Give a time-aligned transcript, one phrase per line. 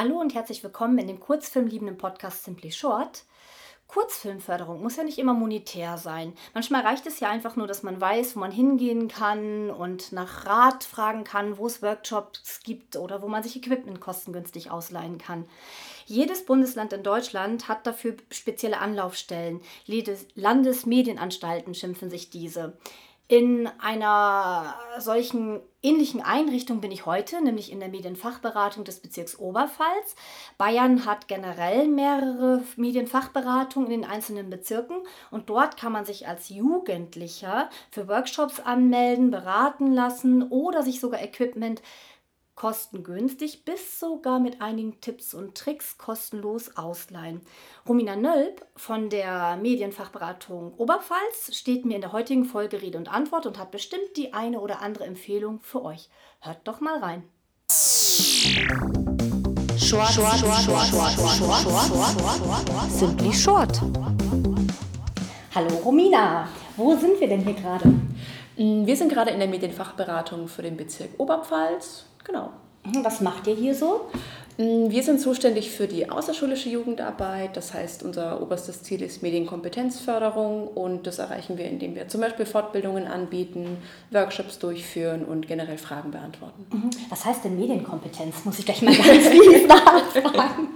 [0.00, 3.24] Hallo und herzlich willkommen in dem kurzfilmliebenden Podcast Simply Short.
[3.88, 6.34] Kurzfilmförderung muss ja nicht immer monetär sein.
[6.54, 10.46] Manchmal reicht es ja einfach nur, dass man weiß, wo man hingehen kann und nach
[10.46, 15.46] Rat fragen kann, wo es Workshops gibt oder wo man sich Equipment kostengünstig ausleihen kann.
[16.06, 19.60] Jedes Bundesland in Deutschland hat dafür spezielle Anlaufstellen.
[20.36, 22.78] Landesmedienanstalten schimpfen sich diese.
[23.30, 30.16] In einer solchen ähnlichen Einrichtung bin ich heute, nämlich in der Medienfachberatung des Bezirks Oberpfalz.
[30.56, 36.48] Bayern hat generell mehrere Medienfachberatungen in den einzelnen Bezirken und dort kann man sich als
[36.48, 41.82] Jugendlicher für Workshops anmelden, beraten lassen oder sich sogar Equipment
[42.58, 47.40] kostengünstig bis sogar mit einigen Tipps und Tricks kostenlos ausleihen.
[47.88, 53.46] Romina Nölp von der Medienfachberatung Oberpfalz steht mir in der heutigen Folge Rede und Antwort
[53.46, 56.08] und hat bestimmt die eine oder andere Empfehlung für euch.
[56.40, 57.22] Hört doch mal rein.
[59.78, 63.80] Short, short, short, short, short, short, short, Simply short.
[65.54, 67.94] Hallo Romina, wo sind wir denn hier gerade?
[68.56, 72.50] Wir sind gerade in der Medienfachberatung für den Bezirk Oberpfalz Genau.
[72.84, 74.02] Mhm, was macht ihr hier so?
[74.58, 77.56] Mm, wir sind zuständig für die außerschulische Jugendarbeit.
[77.56, 82.46] Das heißt, unser oberstes Ziel ist Medienkompetenzförderung und das erreichen wir, indem wir zum Beispiel
[82.46, 83.78] Fortbildungen anbieten,
[84.10, 86.66] Workshops durchführen und generell Fragen beantworten.
[86.70, 86.90] Mhm.
[87.08, 88.44] Was heißt denn Medienkompetenz?
[88.44, 90.68] Muss ich gleich mal ganz fies nachfragen.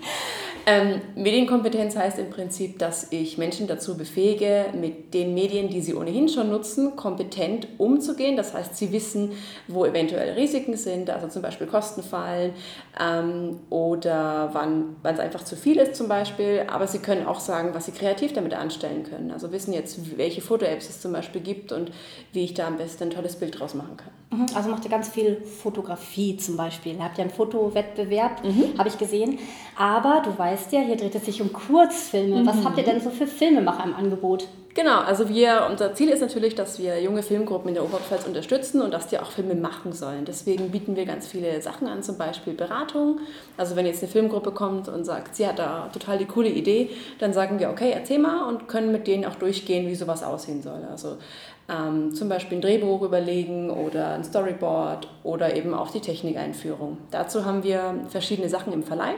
[0.64, 5.94] Ähm, Medienkompetenz heißt im Prinzip, dass ich Menschen dazu befähige, mit den Medien, die sie
[5.94, 8.36] ohnehin schon nutzen, kompetent umzugehen.
[8.36, 9.32] Das heißt, sie wissen,
[9.66, 12.52] wo eventuell Risiken sind, also zum Beispiel Kostenfallen
[13.00, 16.64] ähm, oder wann es einfach zu viel ist zum Beispiel.
[16.68, 19.32] Aber sie können auch sagen, was sie kreativ damit anstellen können.
[19.32, 21.90] Also wissen jetzt, welche Foto-Apps es zum Beispiel gibt und
[22.32, 24.21] wie ich da am besten ein tolles Bild draus machen kann.
[24.32, 26.94] Mhm, also macht ihr ganz viel Fotografie zum Beispiel.
[26.94, 28.78] Ihr habt ja einen Fotowettbewerb, mhm.
[28.78, 29.38] habe ich gesehen.
[29.76, 32.42] Aber du weißt, weißt ja, hier dreht es sich um Kurzfilme.
[32.42, 32.46] Mhm.
[32.46, 34.48] Was habt ihr denn so für Filmemacher im Angebot?
[34.74, 38.80] Genau, also wir, unser Ziel ist natürlich, dass wir junge Filmgruppen in der Oberpfalz unterstützen
[38.80, 40.24] und dass die auch Filme machen sollen.
[40.24, 43.18] Deswegen bieten wir ganz viele Sachen an, zum Beispiel Beratung.
[43.58, 46.88] Also wenn jetzt eine Filmgruppe kommt und sagt, sie hat da total die coole Idee,
[47.18, 50.62] dann sagen wir, okay, erzähl mal und können mit denen auch durchgehen, wie sowas aussehen
[50.62, 50.80] soll.
[50.90, 51.18] Also
[51.68, 56.98] ähm, zum Beispiel ein Drehbuch überlegen oder ein Storyboard oder eben auch die Technikeinführung.
[57.10, 59.14] Dazu haben wir verschiedene Sachen im Verleih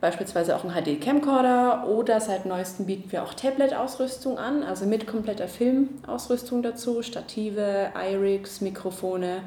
[0.00, 5.48] beispielsweise auch ein HD-Camcorder oder seit neuestem bieten wir auch Tablet-Ausrüstung an, also mit kompletter
[5.48, 9.42] Filmausrüstung dazu, Stative, iRigs, Mikrofone.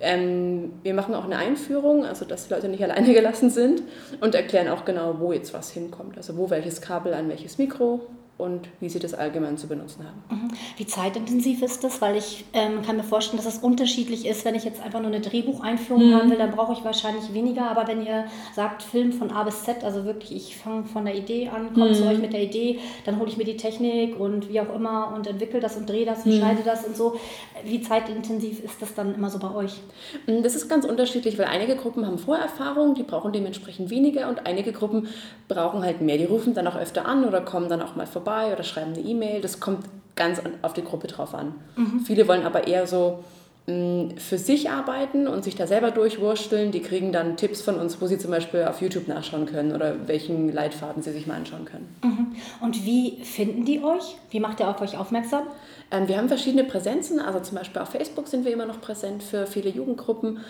[0.00, 3.82] Ähm, wir machen auch eine Einführung, also dass die Leute nicht alleine gelassen sind
[4.20, 8.00] und erklären auch genau, wo jetzt was hinkommt, also wo welches Kabel an welches Mikro
[8.42, 10.22] und wie sie das allgemein zu benutzen haben.
[10.28, 10.48] Mhm.
[10.76, 12.02] Wie zeitintensiv ist das?
[12.02, 14.44] Weil ich ähm, kann mir vorstellen, dass es unterschiedlich ist.
[14.44, 16.14] Wenn ich jetzt einfach nur eine Drehbucheinführung mhm.
[16.14, 17.70] haben will, dann brauche ich wahrscheinlich weniger.
[17.70, 21.14] Aber wenn ihr sagt, Film von A bis Z, also wirklich, ich fange von der
[21.14, 21.94] Idee an, komme mhm.
[21.94, 25.12] zu euch mit der Idee, dann hole ich mir die Technik und wie auch immer
[25.14, 26.38] und entwickle das und drehe das und mhm.
[26.38, 27.16] schneide das und so.
[27.64, 29.80] Wie zeitintensiv ist das dann immer so bei euch?
[30.26, 34.46] Mm, das ist ganz unterschiedlich, weil einige Gruppen haben Vorerfahrung, die brauchen dementsprechend weniger und
[34.46, 35.06] einige Gruppen
[35.46, 36.18] brauchen halt mehr.
[36.18, 38.94] Die rufen dann auch öfter an oder kommen dann auch mal vorbei vorbei oder schreiben
[38.94, 39.40] eine E-Mail.
[39.40, 39.84] Das kommt
[40.14, 41.54] ganz auf die Gruppe drauf an.
[41.76, 42.00] Mhm.
[42.06, 43.24] Viele wollen aber eher so
[43.66, 46.70] mh, mm, für sich arbeiten und sich da selber durchwursteln.
[46.70, 50.06] Die kriegen dann Tipps von uns, wo sie zum Beispiel auf YouTube nachschauen können oder
[50.06, 51.94] welchen Leitfaden sie sich mal anschauen können.
[52.02, 52.36] Mhm.
[52.60, 54.16] Und wie finden die euch?
[54.30, 55.44] Wie macht ihr auf euch aufmerksam?
[55.90, 57.20] Ähm, wir haben verschiedene Präsenzen.
[57.20, 60.40] Also zum Beispiel auf Facebook sind wir immer noch präsent für viele Jugendgruppen.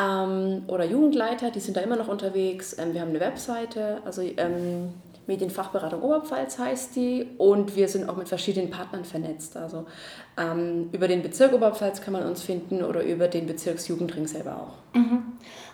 [0.00, 2.78] Ähm, oder Jugendleiter, die sind da immer noch unterwegs.
[2.78, 4.94] Ähm, wir haben eine Webseite, also ähm,
[5.26, 9.56] Medienfachberatung Oberpfalz heißt die und wir sind auch mit verschiedenen Partnern vernetzt.
[9.56, 9.86] Also
[10.36, 14.96] ähm, über den Bezirk Oberpfalz kann man uns finden oder über den Bezirksjugendring selber auch.
[14.96, 15.22] Mhm.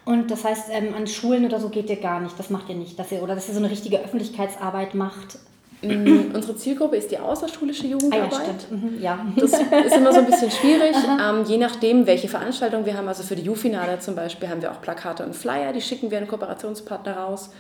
[0.04, 2.75] Und das heißt, ähm, an Schulen oder so geht ihr gar nicht, das macht ihr
[2.75, 5.38] nicht, dass ihr, oder dass ihr so eine richtige Öffentlichkeitsarbeit macht?
[5.81, 8.32] Mm, unsere Zielgruppe ist die außerschulische Jugendarbeit.
[8.32, 8.82] Ah, ja, stimmt.
[8.82, 9.26] Mhm, ja.
[9.37, 13.06] Das ist immer so ein bisschen schwierig, ähm, je nachdem, welche Veranstaltung wir haben.
[13.06, 16.19] Also für die Ju-Finale zum Beispiel haben wir auch Plakate und Flyer, die schicken wir
[16.19, 17.50] an Kooperationspartner raus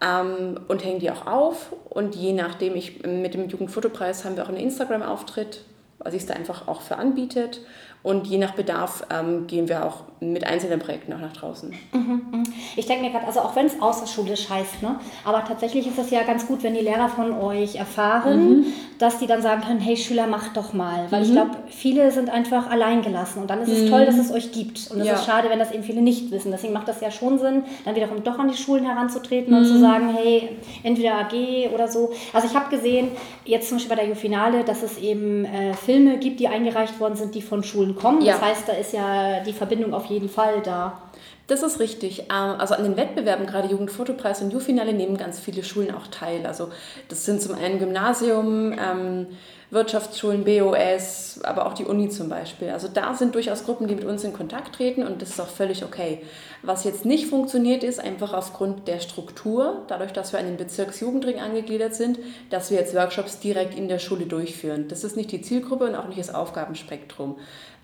[0.00, 1.74] ähm, und hängen die auch auf.
[1.90, 5.64] Und je nachdem, ich, mit dem Jugendfotopreis haben wir auch einen Instagram-Auftritt,
[5.98, 7.60] was sich da einfach auch für anbietet.
[8.02, 11.72] Und je nach Bedarf ähm, gehen wir auch mit einzelnen Projekten auch nach draußen.
[11.92, 12.42] Mhm, mhm.
[12.76, 14.98] Ich denke mir gerade, also auch wenn es außerschulisch heißt, ne?
[15.24, 18.66] aber tatsächlich ist es ja ganz gut, wenn die Lehrer von euch erfahren, mhm.
[18.98, 21.06] dass die dann sagen können, hey Schüler, macht doch mal.
[21.10, 21.34] Weil ich mhm.
[21.34, 23.90] glaube, viele sind einfach allein gelassen und dann ist es mhm.
[23.90, 24.90] toll, dass es euch gibt.
[24.90, 25.14] Und es ja.
[25.14, 26.50] ist schade, wenn das eben viele nicht wissen.
[26.50, 29.78] Deswegen macht das ja schon Sinn, dann wiederum doch an die Schulen heranzutreten und zu
[29.78, 32.12] sagen, hey, entweder AG oder so.
[32.32, 33.08] Also ich habe gesehen,
[33.44, 37.14] jetzt zum Beispiel bei der Jufinale, dass es eben äh, Filme gibt, die eingereicht worden
[37.14, 38.22] sind, die von Schulen kommen.
[38.22, 38.34] Ja.
[38.34, 41.00] Das heißt, da ist ja die Verbindung auf jeden Fall da.
[41.48, 42.20] Das ist richtig.
[42.30, 46.46] Ähm, also an den Wettbewerben, gerade Jugendfotopreis und Jugendfinale, nehmen ganz viele Schulen auch teil.
[46.46, 46.68] Also
[47.08, 49.26] das sind zum einen Gymnasium, ähm,
[49.70, 52.70] Wirtschaftsschulen, BOS, aber auch die Uni zum Beispiel.
[52.70, 55.48] Also da sind durchaus Gruppen, die mit uns in Kontakt treten und das ist auch
[55.48, 56.22] völlig okay.
[56.62, 61.38] Was jetzt nicht funktioniert, ist einfach aufgrund der Struktur, dadurch, dass wir an den Bezirksjugendring
[61.38, 62.18] angegliedert sind,
[62.48, 64.88] dass wir jetzt Workshops direkt in der Schule durchführen.
[64.88, 67.36] Das ist nicht die Zielgruppe und auch nicht das Aufgabenspektrum.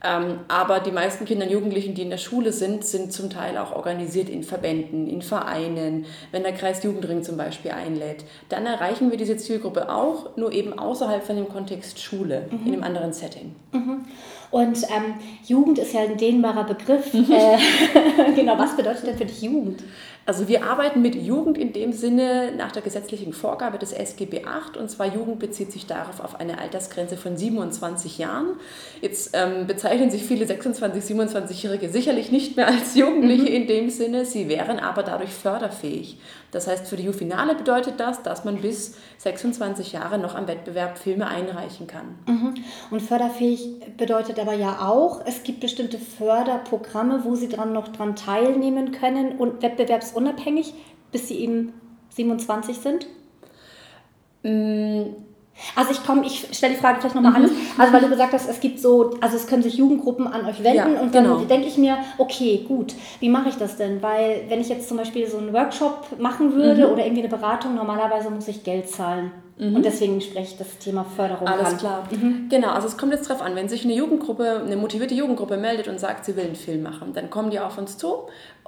[0.02, 3.53] Ähm, aber die meisten Kinder und Jugendlichen, die in der Schule sind, sind zum Teil
[3.58, 8.24] auch organisiert in Verbänden, in Vereinen, wenn der Kreis Jugendring zum Beispiel einlädt.
[8.48, 12.66] Dann erreichen wir diese Zielgruppe auch, nur eben außerhalb von dem Kontext Schule, mhm.
[12.66, 13.54] in einem anderen Setting.
[13.72, 14.04] Mhm.
[14.50, 15.14] Und ähm,
[15.46, 17.12] Jugend ist ja ein dehnbarer Begriff.
[17.34, 17.56] Äh,
[18.36, 19.82] genau, was bedeutet denn für dich Jugend?
[20.26, 24.80] Also wir arbeiten mit Jugend in dem Sinne nach der gesetzlichen Vorgabe des SGB VIII
[24.80, 28.56] und zwar Jugend bezieht sich darauf auf eine Altersgrenze von 27 Jahren.
[29.02, 33.56] Jetzt ähm, bezeichnen sich viele 26, 27-Jährige sicherlich nicht mehr als Jugendliche mhm.
[33.56, 36.18] in dem Sinne, sie wären aber dadurch förderfähig.
[36.54, 40.98] Das heißt, für die Jufinale bedeutet das, dass man bis 26 Jahre noch am Wettbewerb
[40.98, 42.14] Filme einreichen kann.
[42.26, 42.54] Mhm.
[42.90, 48.14] Und förderfähig bedeutet aber ja auch, es gibt bestimmte Förderprogramme, wo sie dran noch dran
[48.14, 50.74] teilnehmen können und wettbewerbsunabhängig,
[51.10, 51.72] bis sie eben
[52.10, 53.06] 27 sind?
[54.44, 55.16] Mm,
[55.76, 57.36] also ich komme, ich stelle die Frage vielleicht nochmal mhm.
[57.36, 57.52] anders.
[57.78, 60.62] Also weil du gesagt hast, es gibt so, also es können sich Jugendgruppen an euch
[60.62, 61.38] wenden ja, und dann genau.
[61.40, 64.02] denke ich mir, okay, gut, wie mache ich das denn?
[64.02, 66.92] Weil wenn ich jetzt zum Beispiel so einen Workshop machen würde mhm.
[66.92, 69.30] oder irgendwie eine Beratung, normalerweise muss ich Geld zahlen.
[69.56, 69.76] Mhm.
[69.76, 71.76] Und deswegen spreche ich das Thema Förderung Alles an.
[71.78, 72.08] klar.
[72.10, 72.48] Mhm.
[72.48, 75.86] Genau, also es kommt jetzt darauf an, wenn sich eine Jugendgruppe, eine motivierte Jugendgruppe meldet
[75.86, 78.24] und sagt, sie will einen Film machen, dann kommen die auf uns zu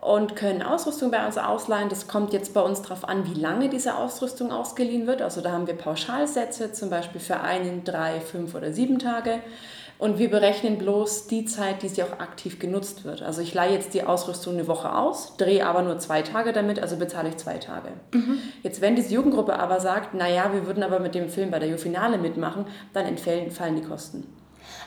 [0.06, 1.88] und können Ausrüstung bei uns ausleihen.
[1.88, 5.20] Das kommt jetzt bei uns darauf an, wie lange diese Ausrüstung ausgeliehen wird.
[5.20, 9.40] Also da haben wir Pauschalsätze, zum Beispiel für einen, drei, fünf oder sieben Tage.
[9.98, 13.22] Und wir berechnen bloß die Zeit, die sie auch aktiv genutzt wird.
[13.22, 16.78] Also ich leihe jetzt die Ausrüstung eine Woche aus, drehe aber nur zwei Tage damit,
[16.78, 17.88] also bezahle ich zwei Tage.
[18.12, 18.38] Mhm.
[18.62, 21.70] Jetzt, wenn diese Jugendgruppe aber sagt, naja, wir würden aber mit dem Film bei der
[21.70, 24.24] Jufinale mitmachen, dann entfallen fallen die Kosten.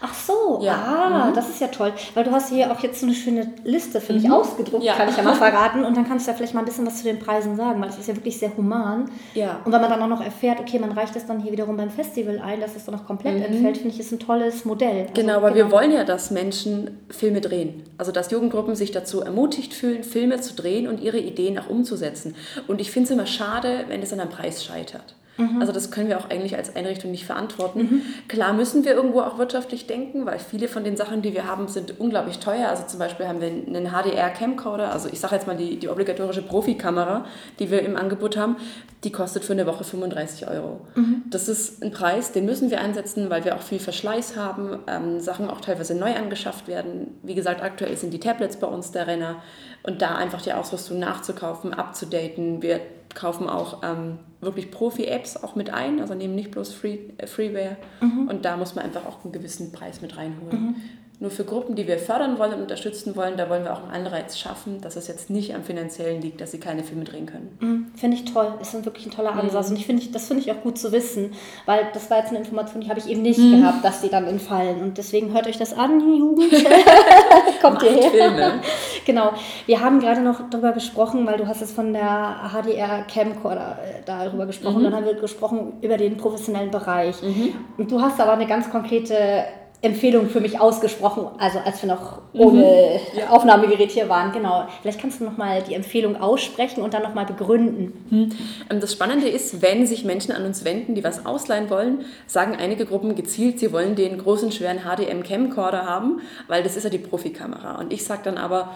[0.01, 0.73] Ach so, ja.
[0.73, 1.33] ah, mhm.
[1.33, 1.91] das ist ja toll.
[2.13, 4.31] Weil du hast hier auch jetzt so eine schöne Liste für mich mhm.
[4.31, 4.93] ausgedruckt, ja.
[4.93, 5.83] kann ich ja mal verraten.
[5.83, 7.89] Und dann kannst du ja vielleicht mal ein bisschen was zu den Preisen sagen, weil
[7.89, 9.11] das ist ja wirklich sehr human.
[9.33, 9.59] Ja.
[9.65, 11.89] Und wenn man dann auch noch erfährt, okay, man reicht das dann hier wiederum beim
[11.89, 13.43] Festival ein, dass es dann noch komplett mhm.
[13.43, 15.01] entfällt, finde ich, ist ein tolles Modell.
[15.01, 15.65] Also, genau, weil genau.
[15.65, 17.83] wir wollen ja, dass Menschen Filme drehen.
[17.97, 22.35] Also, dass Jugendgruppen sich dazu ermutigt fühlen, Filme zu drehen und ihre Ideen auch umzusetzen.
[22.67, 25.15] Und ich finde es immer schade, wenn es an einem Preis scheitert.
[25.39, 25.61] Mhm.
[25.61, 27.79] Also das können wir auch eigentlich als Einrichtung nicht verantworten.
[27.79, 28.01] Mhm.
[28.27, 31.67] Klar müssen wir irgendwo auch wirtschaftlich denken, weil viele von den Sachen, die wir haben,
[31.69, 32.67] sind unglaublich teuer.
[32.67, 36.41] Also zum Beispiel haben wir einen HDR-Camcorder, also ich sage jetzt mal die, die obligatorische
[36.41, 37.25] Profikamera,
[37.59, 38.57] die wir im Angebot haben,
[39.05, 40.81] die kostet für eine Woche 35 Euro.
[40.95, 41.23] Mhm.
[41.29, 45.21] Das ist ein Preis, den müssen wir einsetzen, weil wir auch viel Verschleiß haben, ähm,
[45.21, 47.17] Sachen auch teilweise neu angeschafft werden.
[47.23, 49.37] Wie gesagt, aktuell sind die Tablets bei uns der Renner
[49.83, 52.61] und da einfach die Ausrüstung nachzukaufen, abzudaten.
[52.61, 52.81] Wir
[53.15, 57.77] kaufen auch ähm, wirklich Profi-Apps auch mit ein, also nehmen nicht bloß Free, äh, Freeware.
[58.01, 58.27] Mhm.
[58.27, 60.61] Und da muss man einfach auch einen gewissen Preis mit reinholen.
[60.61, 60.75] Mhm.
[61.21, 64.05] Nur für Gruppen, die wir fördern wollen und unterstützen wollen, da wollen wir auch einen
[64.05, 67.57] Anreiz schaffen, dass es jetzt nicht am finanziellen liegt, dass sie keine Filme drehen können.
[67.59, 68.53] Mhm, finde ich toll.
[68.61, 69.67] Ist wirklich ein toller Ansatz.
[69.67, 69.73] Mhm.
[69.73, 71.33] Und ich find, das finde ich auch gut zu wissen,
[71.65, 73.59] weil das war jetzt eine Information, die habe ich eben nicht mhm.
[73.59, 74.81] gehabt, dass die dann entfallen.
[74.81, 76.53] Und deswegen hört euch das an, Jugend.
[77.61, 78.11] Kommt ihr her.
[78.11, 78.53] Filme.
[79.05, 79.33] genau.
[79.65, 84.03] Wir haben gerade noch darüber gesprochen, weil du hast es von der HDR Camcorder äh,
[84.05, 84.79] darüber gesprochen.
[84.79, 84.83] Mhm.
[84.85, 87.21] Dann haben wir gesprochen über den professionellen Bereich.
[87.21, 87.55] Mhm.
[87.77, 89.43] Und du hast aber eine ganz konkrete
[89.81, 93.19] Empfehlung für mich ausgesprochen, also als wir noch ohne mhm.
[93.19, 93.29] ja.
[93.29, 94.33] Aufnahmegerät hier waren.
[94.33, 94.67] Genau.
[94.81, 98.05] Vielleicht kannst du nochmal die Empfehlung aussprechen und dann nochmal begründen.
[98.09, 98.79] Mhm.
[98.79, 102.85] Das Spannende ist, wenn sich Menschen an uns wenden, die was ausleihen wollen, sagen einige
[102.85, 107.79] Gruppen gezielt, sie wollen den großen, schweren HDM-Camcorder haben, weil das ist ja die Profikamera.
[107.79, 108.71] Und ich sage dann aber,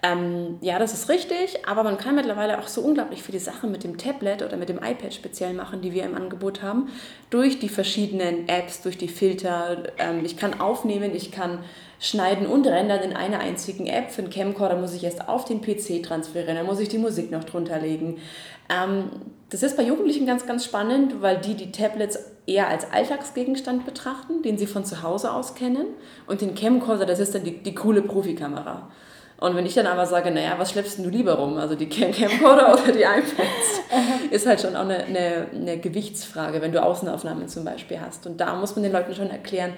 [0.00, 3.82] ähm, ja, das ist richtig, aber man kann mittlerweile auch so unglaublich viele Sachen mit
[3.82, 6.88] dem Tablet oder mit dem iPad speziell machen, die wir im Angebot haben,
[7.30, 9.84] durch die verschiedenen Apps, durch die Filter.
[9.98, 11.64] Ähm, ich kann aufnehmen, ich kann
[11.98, 14.12] schneiden und rendern in einer einzigen App.
[14.12, 17.32] Für einen Camcorder muss ich erst auf den PC transferieren, dann muss ich die Musik
[17.32, 18.18] noch drunter legen.
[18.68, 19.10] Ähm,
[19.50, 24.42] das ist bei Jugendlichen ganz, ganz spannend, weil die die Tablets eher als Alltagsgegenstand betrachten,
[24.42, 25.86] den sie von zu Hause aus kennen.
[26.28, 28.88] Und den Camcorder, das ist dann die, die coole Profikamera.
[29.40, 31.58] Und wenn ich dann aber sage, naja, was schleppst du lieber rum?
[31.58, 33.80] Also die Camcorder oder die iPads?
[34.30, 38.26] ist halt schon auch eine, eine, eine Gewichtsfrage, wenn du Außenaufnahmen zum Beispiel hast.
[38.26, 39.74] Und da muss man den Leuten schon erklären,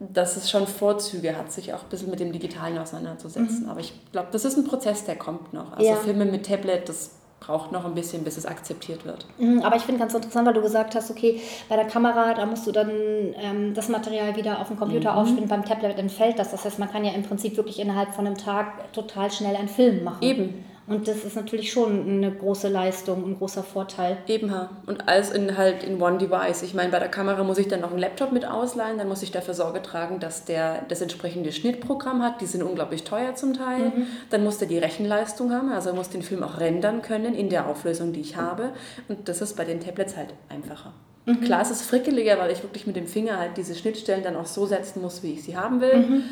[0.00, 3.64] dass es schon Vorzüge hat, sich auch ein bisschen mit dem Digitalen auseinanderzusetzen.
[3.64, 3.68] Mhm.
[3.70, 5.72] Aber ich glaube, das ist ein Prozess, der kommt noch.
[5.72, 5.96] Also ja.
[5.96, 7.10] Filme mit Tablet, das
[7.46, 9.26] braucht noch ein bisschen, bis es akzeptiert wird.
[9.38, 12.46] Mhm, aber ich finde ganz interessant, weil du gesagt hast, okay, bei der Kamera, da
[12.46, 15.18] musst du dann ähm, das Material wieder auf dem Computer mhm.
[15.18, 16.50] aufspielen, beim Tablet entfällt das.
[16.50, 19.68] Das heißt, man kann ja im Prinzip wirklich innerhalb von einem Tag total schnell einen
[19.68, 20.22] Film machen.
[20.22, 20.64] Eben.
[20.86, 24.18] Und das ist natürlich schon eine große Leistung, ein großer Vorteil.
[24.26, 24.52] Eben,
[24.86, 26.62] und alles in halt in One Device.
[26.62, 29.22] Ich meine, bei der Kamera muss ich dann noch einen Laptop mit ausleihen, dann muss
[29.22, 32.40] ich dafür Sorge tragen, dass der das entsprechende Schnittprogramm hat.
[32.42, 33.92] Die sind unglaublich teuer zum Teil.
[33.96, 34.06] Mhm.
[34.28, 37.48] Dann muss der die Rechenleistung haben, also er muss den Film auch rendern können in
[37.48, 38.70] der Auflösung, die ich habe.
[39.08, 40.92] Und das ist bei den Tablets halt einfacher.
[41.24, 41.40] Mhm.
[41.40, 44.46] Klar, es ist frickeliger, weil ich wirklich mit dem Finger halt diese Schnittstellen dann auch
[44.46, 45.96] so setzen muss, wie ich sie haben will.
[45.96, 46.22] Mhm.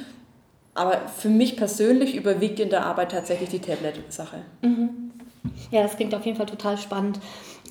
[0.75, 4.38] Aber für mich persönlich überwiegt in der Arbeit tatsächlich die Tablet-Sache.
[4.62, 5.11] Mhm.
[5.71, 7.21] Ja, das klingt auf jeden Fall total spannend.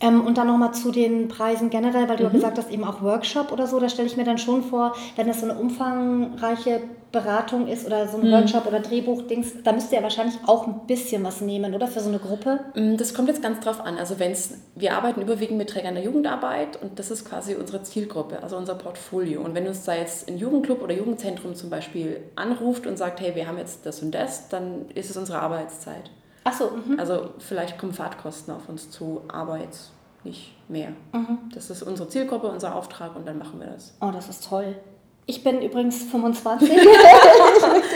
[0.02, 2.30] Ähm, und dann nochmal zu den Preisen generell, weil du mhm.
[2.30, 4.96] ja gesagt hast, eben auch Workshop oder so, da stelle ich mir dann schon vor,
[5.16, 6.82] wenn das so eine umfangreiche
[7.12, 8.32] Beratung ist oder so ein mhm.
[8.32, 11.88] Workshop oder Drehbuch-Dings, da müsst ihr ja wahrscheinlich auch ein bisschen was nehmen, oder?
[11.88, 12.62] Für so eine Gruppe?
[12.74, 13.98] Mm, das kommt jetzt ganz drauf an.
[13.98, 18.42] Also wenn's, wir arbeiten überwiegend mit Trägern der Jugendarbeit und das ist quasi unsere Zielgruppe,
[18.42, 19.42] also unser Portfolio.
[19.42, 23.36] Und wenn uns da jetzt ein Jugendclub oder Jugendzentrum zum Beispiel anruft und sagt, hey,
[23.36, 26.10] wir haben jetzt das und das, dann ist es unsere Arbeitszeit.
[26.44, 26.72] Ach so.
[26.72, 27.00] Mhm.
[27.00, 29.92] Also vielleicht kommen Fahrtkosten auf uns zu, aber jetzt
[30.24, 30.90] nicht mehr.
[31.14, 31.38] Mhm.
[31.54, 33.94] Das ist unsere Zielgruppe, unser Auftrag und dann machen wir das.
[34.02, 34.76] Oh, das ist toll.
[35.28, 36.70] Ich bin übrigens 25.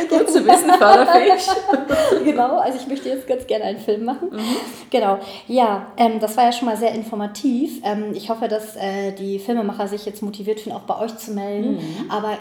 [0.09, 1.47] Gut zu wissen, förderfähig.
[2.23, 4.29] genau, also ich möchte jetzt ganz gerne einen Film machen.
[4.31, 4.55] Mhm.
[4.89, 7.81] Genau, ja, ähm, das war ja schon mal sehr informativ.
[7.83, 11.31] Ähm, ich hoffe, dass äh, die Filmemacher sich jetzt motiviert fühlen, auch bei euch zu
[11.31, 11.77] melden.
[11.77, 12.11] Mhm.
[12.11, 12.37] Aber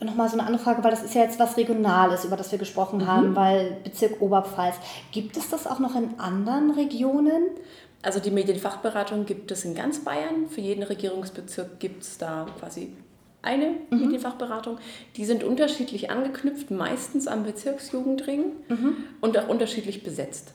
[0.00, 2.58] nochmal so eine andere Frage, weil das ist ja jetzt was Regionales, über das wir
[2.58, 3.06] gesprochen mhm.
[3.06, 4.76] haben, weil Bezirk Oberpfalz.
[5.12, 7.42] Gibt es das auch noch in anderen Regionen?
[8.02, 10.48] Also die Medienfachberatung gibt es in ganz Bayern.
[10.48, 12.92] Für jeden Regierungsbezirk gibt es da quasi
[13.42, 14.00] eine mhm.
[14.00, 14.78] Medienfachberatung.
[15.16, 18.96] Die sind unterschiedlich angeknüpft, meistens am Bezirksjugendring mhm.
[19.20, 20.54] und auch unterschiedlich besetzt.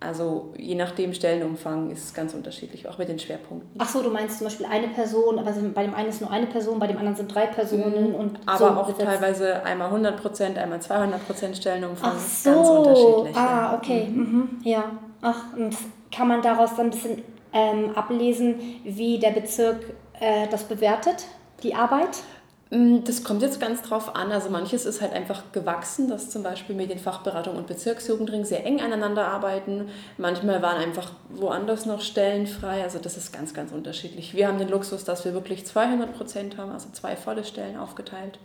[0.00, 3.70] Also je nachdem Stellenumfang ist es ganz unterschiedlich, auch mit den Schwerpunkten.
[3.78, 6.46] Ach so, du meinst zum Beispiel eine Person, aber bei dem einen ist nur eine
[6.46, 8.14] Person, bei dem anderen sind drei Personen mhm.
[8.14, 9.06] und Aber so auch besetzt.
[9.06, 12.12] teilweise einmal 100 Prozent, einmal 200 Prozent Stellenumfang.
[12.14, 12.50] Ach so.
[12.50, 13.36] Ganz unterschiedlich.
[13.36, 14.08] Ah, okay.
[14.10, 14.20] Mhm.
[14.20, 14.48] Mhm.
[14.62, 14.84] Ja.
[15.22, 15.74] Ach, und
[16.12, 17.22] kann man daraus dann ein bisschen
[17.54, 19.78] ähm, ablesen, wie der Bezirk
[20.20, 21.24] äh, das bewertet,
[21.62, 22.18] die Arbeit?
[22.70, 24.32] Mm, das kommt jetzt ganz drauf an.
[24.32, 29.26] Also manches ist halt einfach gewachsen, dass zum Beispiel Medienfachberatung und Bezirksjugendring sehr eng aneinander
[29.26, 29.88] arbeiten.
[30.18, 32.82] Manchmal waren einfach woanders noch Stellen frei.
[32.82, 34.34] Also das ist ganz, ganz unterschiedlich.
[34.34, 38.38] Wir haben den Luxus, dass wir wirklich 200 Prozent haben, also zwei volle Stellen aufgeteilt.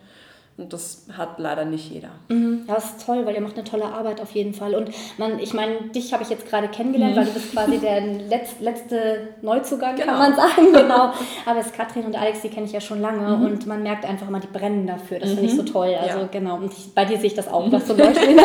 [0.59, 2.09] Und das hat leider nicht jeder.
[2.27, 2.65] Mhm.
[2.67, 4.75] Ja, das ist toll, weil ihr macht eine tolle Arbeit auf jeden Fall.
[4.75, 7.19] Und man, ich meine, dich habe ich jetzt gerade kennengelernt, mhm.
[7.19, 10.13] weil du bist quasi der Letz, letzte Neuzugang, genau.
[10.13, 10.73] kann man sagen.
[10.79, 11.13] Genau.
[11.45, 13.45] Aber es Katrin und Alex, die kenne ich ja schon lange mhm.
[13.45, 15.19] und man merkt einfach immer, die brennen dafür.
[15.19, 15.67] Das finde ich so mhm.
[15.67, 15.95] toll.
[15.99, 16.29] Also ja.
[16.31, 16.55] genau.
[16.55, 18.39] Und ich, bei dir sehe ich das auch, das so leuchten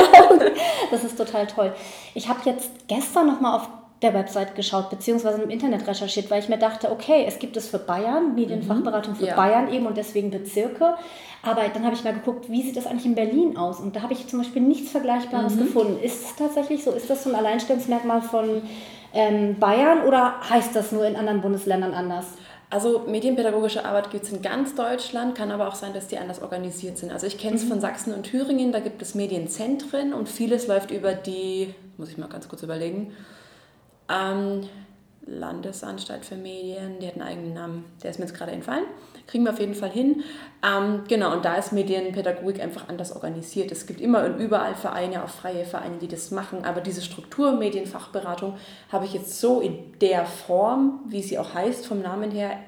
[0.91, 1.73] Das ist total toll.
[2.15, 3.69] Ich habe jetzt gestern nochmal auf
[4.03, 7.69] der Website geschaut, beziehungsweise im Internet recherchiert, weil ich mir dachte, okay, es gibt es
[7.69, 9.37] für Bayern, Medienfachberatung für ja.
[9.37, 10.97] Bayern eben und deswegen Bezirke.
[11.43, 13.81] Aber dann habe ich mal geguckt, wie sieht das eigentlich in Berlin aus?
[13.81, 15.61] Und da habe ich zum Beispiel nichts Vergleichbares mhm.
[15.61, 16.03] gefunden.
[16.03, 16.91] Ist es tatsächlich so?
[16.91, 18.63] Ist das so ein Alleinstellungsmerkmal von
[19.13, 22.27] ähm, Bayern oder heißt das nur in anderen Bundesländern anders?
[22.71, 26.43] Also medienpädagogische Arbeit gibt es in ganz Deutschland, kann aber auch sein, dass die anders
[26.43, 27.13] organisiert sind.
[27.13, 27.69] Also ich kenne es mhm.
[27.69, 32.19] von Sachsen und Thüringen, da gibt es Medienzentren und vieles läuft über die, muss ich
[32.19, 33.13] mal ganz kurz überlegen,
[34.09, 34.69] ähm,
[35.27, 38.85] Landesanstalt für Medien, die hat einen eigenen Namen, der ist mir jetzt gerade entfallen.
[39.27, 40.23] Kriegen wir auf jeden Fall hin.
[40.63, 43.73] Ähm, genau, und da ist Medienpädagogik einfach anders organisiert.
[43.73, 47.53] Es gibt immer und überall Vereine, auch freie Vereine, die das machen, aber diese Struktur
[47.53, 48.57] Medienfachberatung
[48.93, 52.59] habe ich jetzt so in der Form, wie sie auch heißt, vom Namen her,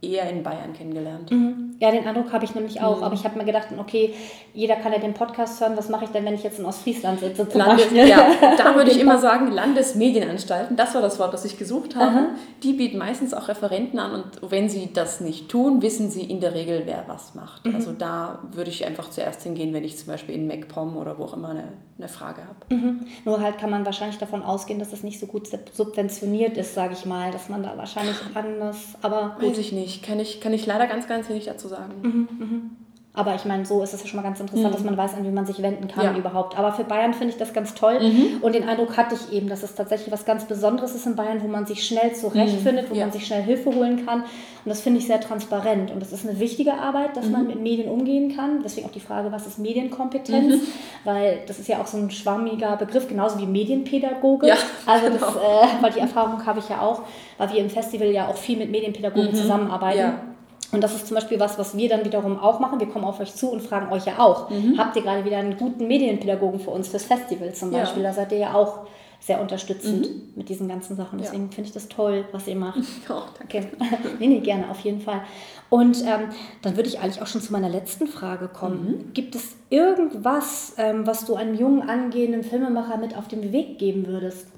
[0.00, 1.32] eher in Bayern kennengelernt.
[1.32, 1.65] Mhm.
[1.78, 2.98] Ja, den Eindruck habe ich nämlich auch.
[2.98, 3.02] Mhm.
[3.04, 4.14] Aber ich habe mir gedacht, okay,
[4.54, 5.76] jeder kann ja den Podcast hören.
[5.76, 7.48] Was mache ich denn, wenn ich jetzt in Ostfriesland sitze?
[7.48, 11.58] Zum Landes, ja, da würde ich immer sagen, Landesmedienanstalten, das war das Wort, das ich
[11.58, 12.06] gesucht habe.
[12.06, 12.26] Aha.
[12.62, 16.40] Die bieten meistens auch Referenten an und wenn sie das nicht tun, wissen sie in
[16.40, 17.66] der Regel, wer was macht.
[17.66, 17.74] Mhm.
[17.74, 21.24] Also da würde ich einfach zuerst hingehen, wenn ich zum Beispiel in MacPom oder wo
[21.24, 21.64] auch immer eine,
[21.98, 22.74] eine Frage habe.
[22.74, 23.06] Mhm.
[23.24, 26.94] Nur halt kann man wahrscheinlich davon ausgehen, dass das nicht so gut subventioniert ist, sage
[26.94, 29.50] ich mal, dass man da wahrscheinlich anders, aber gut.
[29.50, 31.94] Weiß ich nicht, kann ich, kann ich leider ganz, ganz wenig dazu sagen.
[32.02, 32.70] Mhm, mhm.
[33.16, 34.72] Aber ich meine, so ist es ja schon mal ganz interessant, mhm.
[34.74, 36.14] dass man weiß, an wie man sich wenden kann ja.
[36.14, 36.58] überhaupt.
[36.58, 37.98] Aber für Bayern finde ich das ganz toll.
[37.98, 38.42] Mhm.
[38.42, 41.42] Und den Eindruck hatte ich eben, dass es tatsächlich was ganz Besonderes ist in Bayern,
[41.42, 42.90] wo man sich schnell zurechtfindet, mhm.
[42.90, 43.06] wo ja.
[43.06, 44.20] man sich schnell Hilfe holen kann.
[44.20, 45.90] Und das finde ich sehr transparent.
[45.92, 47.46] Und das ist eine wichtige Arbeit, dass man mhm.
[47.46, 48.62] mit Medien umgehen kann.
[48.62, 50.56] Deswegen auch die Frage, was ist Medienkompetenz?
[50.56, 50.66] Mhm.
[51.04, 54.48] Weil das ist ja auch so ein schwammiger Begriff, genauso wie Medienpädagoge.
[54.48, 55.38] Ja, also das, genau.
[55.38, 57.00] äh, weil die Erfahrung habe ich ja auch,
[57.38, 59.36] weil wir im Festival ja auch viel mit Medienpädagogen mhm.
[59.36, 60.35] zusammenarbeiten.
[60.72, 62.80] Und das ist zum Beispiel was, was wir dann wiederum auch machen.
[62.80, 64.78] Wir kommen auf euch zu und fragen euch ja auch, mhm.
[64.78, 68.02] habt ihr gerade wieder einen guten Medienpädagogen für uns fürs Festival zum Beispiel?
[68.02, 68.08] Ja.
[68.08, 68.86] Da seid ihr ja auch
[69.20, 70.32] sehr unterstützend mhm.
[70.34, 71.18] mit diesen ganzen Sachen.
[71.18, 71.50] Deswegen ja.
[71.52, 72.78] finde ich das toll, was ihr macht.
[73.08, 73.58] Oh, danke.
[73.58, 73.68] Okay.
[74.18, 75.22] nee, nee, gerne, auf jeden Fall.
[75.70, 76.28] Und ähm,
[76.62, 79.06] dann würde ich eigentlich auch schon zu meiner letzten Frage kommen.
[79.08, 79.12] Mhm.
[79.14, 84.06] Gibt es irgendwas, ähm, was du einem jungen, angehenden Filmemacher mit auf den Weg geben
[84.06, 84.48] würdest?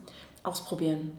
[0.42, 1.12] Ausprobieren.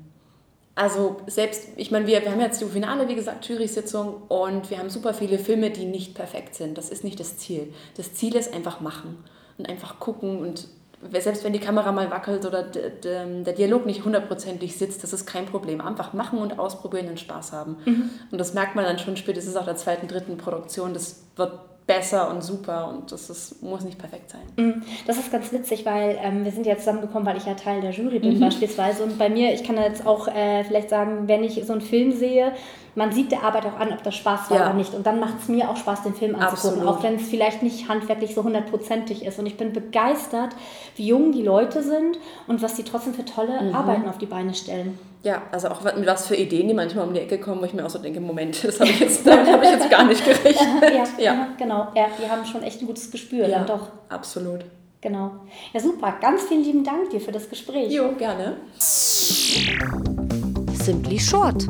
[0.79, 4.79] Also selbst, ich meine, wir, wir haben jetzt die Finale, wie gesagt, Jury-Sitzung und wir
[4.79, 6.77] haben super viele Filme, die nicht perfekt sind.
[6.77, 7.73] Das ist nicht das Ziel.
[7.97, 9.17] Das Ziel ist einfach machen
[9.57, 10.69] und einfach gucken und
[11.11, 15.45] selbst wenn die Kamera mal wackelt oder der Dialog nicht hundertprozentig sitzt, das ist kein
[15.45, 15.81] Problem.
[15.81, 17.75] Einfach machen und ausprobieren und Spaß haben.
[17.83, 18.09] Mhm.
[18.31, 20.93] Und das merkt man dann schon spätestens auch der zweiten, dritten Produktion.
[20.93, 21.59] Das wird
[21.89, 24.41] besser und super und das ist, muss nicht perfekt sein.
[24.57, 24.83] Mhm.
[25.07, 27.89] Das ist ganz witzig, weil ähm, wir sind ja zusammengekommen, weil ich ja Teil der
[27.89, 28.41] Jury bin mhm.
[28.41, 31.81] beispielsweise und bei mir, ich kann jetzt auch äh, vielleicht sagen, wenn ich so einen
[31.81, 32.53] Film sehe,
[32.93, 34.65] man sieht der Arbeit auch an, ob das Spaß war ja.
[34.65, 34.93] oder nicht.
[34.93, 36.87] Und dann macht es mir auch Spaß, den Film anzugucken, Absolut.
[36.87, 39.39] auch wenn es vielleicht nicht handwerklich so hundertprozentig ist.
[39.39, 40.49] Und ich bin begeistert,
[40.95, 43.75] wie jung die Leute sind und was sie trotzdem für tolle mhm.
[43.75, 44.99] Arbeiten auf die Beine stellen.
[45.21, 47.73] Ja, also auch mit was für Ideen, die manchmal um die Ecke kommen, wo ich
[47.73, 50.23] mir auch so denke, Moment, das habe ich jetzt, damit habe ich jetzt gar nicht
[50.43, 50.57] gerechnet.
[51.17, 51.47] ja, ja.
[51.57, 51.87] genau.
[51.93, 53.47] Ja, die haben schon echt ein gutes Gespür.
[53.47, 53.89] Ja, doch.
[54.07, 54.61] absolut.
[55.01, 55.31] Genau.
[55.73, 56.15] Ja, super.
[56.21, 57.91] Ganz vielen lieben Dank dir für das Gespräch.
[57.91, 58.57] Jo, gerne.
[60.73, 61.65] Simply Short